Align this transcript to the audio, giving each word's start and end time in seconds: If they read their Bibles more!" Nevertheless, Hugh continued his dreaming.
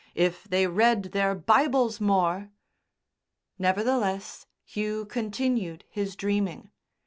If 0.15 0.45
they 0.45 0.65
read 0.65 1.11
their 1.13 1.35
Bibles 1.35 2.01
more!" 2.01 2.49
Nevertheless, 3.59 4.47
Hugh 4.65 5.05
continued 5.05 5.83
his 5.91 6.15
dreaming. 6.15 6.71